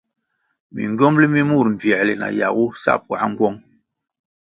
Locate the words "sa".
2.83-2.91